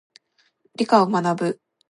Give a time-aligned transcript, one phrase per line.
[0.77, 1.61] 理科を学ぶ。